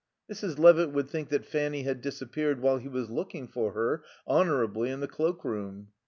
Mrs. 0.33 0.57
Levitt 0.57 0.89
would 0.89 1.11
think 1.11 1.29
that 1.29 1.45
Fanny 1.45 1.83
had 1.83 2.01
disappeared 2.01 2.59
while 2.59 2.79
he 2.79 2.87
was 2.87 3.11
looking 3.11 3.47
for 3.47 3.73
her, 3.73 4.03
honourably, 4.27 4.89
in 4.89 4.99
the 4.99 5.07
cloak 5.07 5.45
room. 5.45 5.89